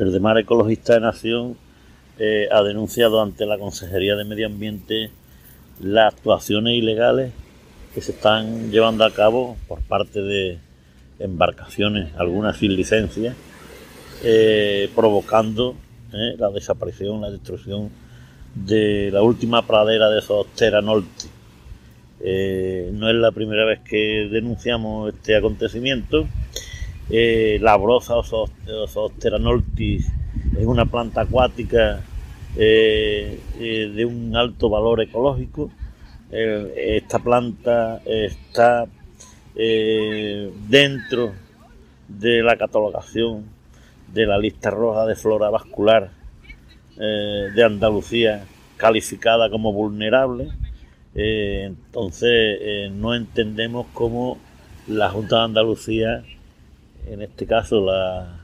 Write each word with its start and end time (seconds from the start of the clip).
El 0.00 0.12
de 0.12 0.18
Mar 0.18 0.38
Ecologista 0.38 0.94
de 0.94 1.00
Nación 1.00 1.58
eh, 2.18 2.48
ha 2.50 2.62
denunciado 2.62 3.20
ante 3.20 3.44
la 3.44 3.58
Consejería 3.58 4.16
de 4.16 4.24
Medio 4.24 4.46
Ambiente 4.46 5.10
las 5.78 6.14
actuaciones 6.14 6.72
ilegales 6.72 7.34
que 7.92 8.00
se 8.00 8.12
están 8.12 8.70
llevando 8.70 9.04
a 9.04 9.12
cabo 9.12 9.58
por 9.68 9.82
parte 9.82 10.22
de 10.22 10.56
embarcaciones, 11.18 12.14
algunas 12.16 12.56
sin 12.56 12.74
licencia, 12.76 13.34
eh, 14.24 14.88
provocando 14.94 15.76
eh, 16.14 16.34
la 16.38 16.48
desaparición, 16.48 17.20
la 17.20 17.30
destrucción 17.30 17.90
de 18.54 19.10
la 19.12 19.20
última 19.20 19.66
pradera 19.66 20.08
de 20.08 20.22
Sostera 20.22 20.80
Norte. 20.80 21.26
No 22.92 23.10
es 23.10 23.16
la 23.16 23.32
primera 23.32 23.66
vez 23.66 23.80
que 23.80 24.30
denunciamos 24.32 25.12
este 25.12 25.36
acontecimiento. 25.36 26.26
La 27.10 27.76
broza 27.76 28.16
o 28.16 28.22
Sostera 28.22 29.38
Nortis 29.38 30.06
es 30.58 30.66
una 30.66 30.86
planta 30.86 31.22
acuática 31.22 32.00
de 32.54 34.06
un 34.08 34.36
alto 34.36 34.70
valor 34.70 35.00
ecológico. 35.00 35.70
esta 36.30 37.18
planta 37.18 38.00
está 38.04 38.86
dentro 40.68 41.32
de 42.08 42.42
la 42.42 42.56
catalogación 42.56 43.44
de 44.12 44.26
la 44.26 44.38
lista 44.38 44.70
roja 44.70 45.06
de 45.06 45.14
flora 45.14 45.50
vascular 45.50 46.10
eh, 46.98 47.48
de 47.54 47.64
Andalucía 47.64 48.44
calificada 48.76 49.50
como 49.50 49.72
vulnerable. 49.72 50.48
Eh, 51.14 51.64
entonces 51.66 52.58
eh, 52.60 52.90
no 52.92 53.14
entendemos 53.14 53.86
cómo 53.92 54.38
la 54.86 55.10
Junta 55.10 55.38
de 55.38 55.44
Andalucía, 55.44 56.24
en 57.12 57.22
este 57.22 57.46
caso 57.46 57.84
la 57.84 58.38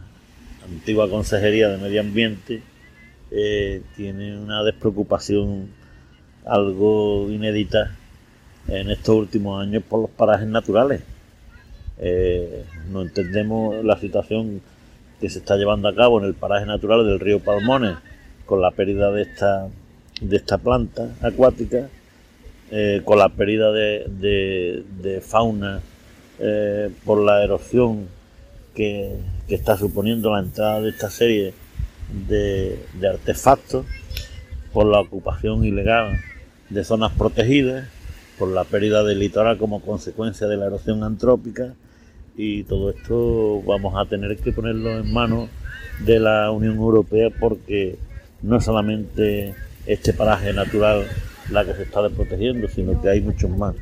antigua 0.65 1.09
Consejería 1.09 1.69
de 1.69 1.79
Medio 1.79 2.01
Ambiente, 2.01 2.63
tiene 3.97 4.39
una 4.39 4.63
despreocupación 4.63 5.69
algo 6.45 7.29
inédita 7.31 7.97
en 8.69 8.91
estos 8.91 9.17
últimos 9.17 9.61
años 9.61 9.83
por 9.89 10.01
los 10.01 10.11
parajes 10.11 10.47
naturales. 10.47 11.03
no 12.91 13.03
entendemos 13.03 13.85
la 13.85 13.99
situación 13.99 14.61
que 15.21 15.31
se 15.31 15.39
está 15.39 15.57
llevando 15.57 15.89
a 15.89 15.95
cabo 15.95 16.19
en 16.19 16.27
el 16.27 16.35
paraje 16.35 16.67
natural 16.67 17.07
del 17.07 17.21
río 17.21 17.41
Palmones 17.41 17.97
con 18.45 18.61
la 18.61 18.71
pérdida 18.71 19.11
de 19.11 19.23
esta, 19.23 19.69
de 20.21 20.37
esta 20.37 20.59
planta 20.59 21.09
acuática, 21.21 21.89
eh, 22.71 23.03
con 23.05 23.19
la 23.19 23.29
pérdida 23.29 23.73
de, 23.73 25.23
fauna 25.25 25.81
eh, 26.39 26.91
por 27.05 27.23
la 27.23 27.43
erosión 27.43 28.09
que, 28.77 29.17
está 29.49 29.77
suponiendo 29.77 30.33
la 30.33 30.41
entrada 30.41 30.81
de 30.81 30.91
esta 30.91 31.09
serie 31.09 31.55
de, 32.29 32.79
artefactos, 33.09 33.87
por 34.73 34.87
la 34.87 35.01
ocupación 35.01 35.65
ilegal 35.65 36.21
de 36.69 36.85
zonas 36.85 37.13
protegidas, 37.13 37.89
por 38.39 38.49
la 38.49 38.65
pérdida 38.65 39.03
del 39.03 39.21
litoral 39.21 39.57
como 39.57 39.81
consecuencia 39.81 40.47
de 40.47 40.57
la 40.57 40.67
erosión 40.67 41.03
antrópica 41.03 41.75
y 42.37 42.65
todo 42.65 42.91
esto 42.91 43.63
vamos 43.63 43.95
a 43.97 44.05
tener 44.07 44.37
que 44.37 44.53
ponerlo 44.53 44.99
en 44.99 45.11
manos 45.11 45.49
de 46.05 46.21
la 46.21 46.51
Unión 46.51 46.77
Europea 46.77 47.31
porque 47.41 47.97
no 48.43 48.61
solamente 48.61 49.55
este 49.87 50.13
paraje 50.13 50.53
natural 50.53 51.07
la 51.51 51.65
que 51.65 51.73
se 51.75 51.85
está 51.85 52.03
desprotegiendo, 52.03 52.69
sino 52.69 53.01
que 53.01 53.09
hay 53.09 53.21
muchos 53.23 53.49
más. 53.51 53.75